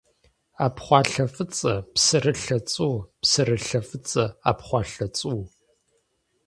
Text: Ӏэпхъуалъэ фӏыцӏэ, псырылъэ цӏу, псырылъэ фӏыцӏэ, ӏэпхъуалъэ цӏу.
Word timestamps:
Ӏэпхъуалъэ 0.57 1.25
фӏыцӏэ, 1.33 1.75
псырылъэ 1.93 2.57
цӏу, 2.71 2.93
псырылъэ 3.21 3.79
фӏыцӏэ, 3.87 4.25
ӏэпхъуалъэ 4.43 5.07
цӏу. 5.17 5.41